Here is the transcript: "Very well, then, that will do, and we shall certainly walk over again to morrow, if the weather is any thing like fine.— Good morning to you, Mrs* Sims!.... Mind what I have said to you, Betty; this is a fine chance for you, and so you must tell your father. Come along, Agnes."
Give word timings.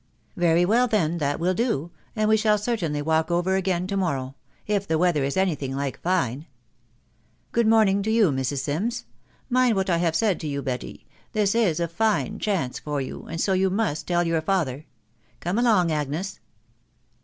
"Very 0.35 0.65
well, 0.65 0.87
then, 0.87 1.19
that 1.19 1.39
will 1.39 1.53
do, 1.53 1.91
and 2.15 2.27
we 2.27 2.35
shall 2.35 2.57
certainly 2.57 3.03
walk 3.03 3.29
over 3.29 3.55
again 3.55 3.85
to 3.85 3.95
morrow, 3.95 4.33
if 4.65 4.87
the 4.87 4.97
weather 4.97 5.23
is 5.23 5.37
any 5.37 5.53
thing 5.53 5.75
like 5.75 6.01
fine.— 6.01 6.47
Good 7.51 7.67
morning 7.67 8.01
to 8.01 8.09
you, 8.09 8.31
Mrs* 8.31 8.61
Sims!.... 8.61 9.05
Mind 9.47 9.75
what 9.75 9.91
I 9.91 9.97
have 9.97 10.15
said 10.15 10.39
to 10.39 10.47
you, 10.47 10.63
Betty; 10.63 11.05
this 11.33 11.53
is 11.53 11.79
a 11.79 11.87
fine 11.87 12.39
chance 12.39 12.79
for 12.79 12.99
you, 12.99 13.25
and 13.27 13.39
so 13.39 13.53
you 13.53 13.69
must 13.69 14.07
tell 14.07 14.25
your 14.25 14.41
father. 14.41 14.87
Come 15.39 15.59
along, 15.59 15.91
Agnes." 15.91 16.39